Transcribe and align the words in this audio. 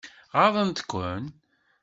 Ɣaḍent-ken? 0.37 1.23